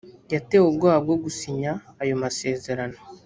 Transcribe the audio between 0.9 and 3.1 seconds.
bwo gusinya ayo masezerano